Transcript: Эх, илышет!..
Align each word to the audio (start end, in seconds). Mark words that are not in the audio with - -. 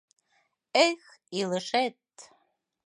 Эх, 0.85 1.01
илышет!.. 1.39 1.95